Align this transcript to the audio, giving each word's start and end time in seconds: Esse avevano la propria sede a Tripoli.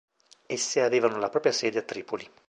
Esse 0.49 0.81
avevano 0.81 1.19
la 1.19 1.29
propria 1.29 1.51
sede 1.51 1.77
a 1.77 1.83
Tripoli. 1.83 2.27